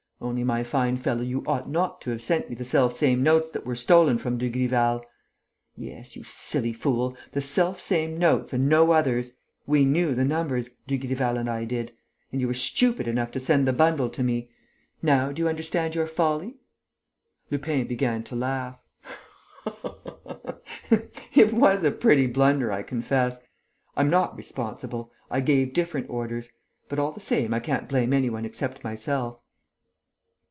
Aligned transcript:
Only, 0.23 0.43
my 0.43 0.63
fine 0.63 0.97
fellow, 0.97 1.23
you 1.23 1.43
ought 1.47 1.67
not 1.67 1.99
to 2.01 2.11
have 2.11 2.21
sent 2.21 2.47
me 2.47 2.53
the 2.55 2.63
selfsame 2.63 3.15
notes 3.15 3.49
that 3.49 3.65
were 3.65 3.75
stolen 3.75 4.19
from 4.19 4.37
Dugrival! 4.37 5.03
Yes, 5.75 6.15
you 6.15 6.23
silly 6.23 6.73
fool, 6.73 7.17
the 7.31 7.41
selfsame 7.41 8.19
notes 8.19 8.53
and 8.53 8.69
no 8.69 8.91
others! 8.91 9.33
We 9.65 9.83
knew 9.83 10.13
the 10.13 10.23
numbers, 10.23 10.69
Dugrival 10.85 11.39
and 11.39 11.49
I 11.49 11.65
did. 11.65 11.93
And 12.31 12.39
you 12.39 12.45
were 12.45 12.53
stupid 12.53 13.07
enough 13.07 13.31
to 13.31 13.39
send 13.39 13.67
the 13.67 13.73
bundle 13.73 14.09
to 14.09 14.21
me. 14.21 14.51
Now 15.01 15.31
do 15.31 15.41
you 15.41 15.47
understand 15.49 15.95
your 15.95 16.05
folly?" 16.05 16.59
Lupin 17.49 17.87
began 17.87 18.21
to 18.25 18.35
laugh: 18.35 18.79
"It 21.33 21.51
was 21.51 21.83
a 21.83 21.89
pretty 21.89 22.27
blunder, 22.27 22.71
I 22.71 22.83
confess. 22.83 23.41
I'm 23.97 24.11
not 24.11 24.37
responsible; 24.37 25.11
I 25.31 25.39
gave 25.41 25.73
different 25.73 26.11
orders. 26.11 26.51
But, 26.89 26.99
all 26.99 27.11
the 27.11 27.19
same 27.19 27.55
I 27.55 27.59
can't 27.59 27.89
blame 27.89 28.13
any 28.13 28.29
one 28.29 28.45
except 28.45 28.83
myself." 28.83 29.39